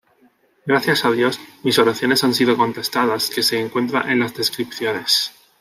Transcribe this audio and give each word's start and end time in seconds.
Gracias 0.65 1.05
a 1.05 1.11
Dios 1.11 1.39
mis 1.61 1.77
oraciones 1.77 2.23
han 2.23 2.33
sido 2.33 2.57
contestadas 2.57 3.29
"que 3.29 3.43
se 3.43 3.59
encuentra 3.59 4.11
en 4.11 4.21
las 4.21 4.33
descripciones. 4.33 5.31